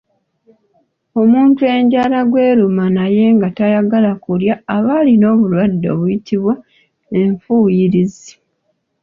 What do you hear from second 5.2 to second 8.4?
obulwadde obuyitibwa Enfuuyirizi.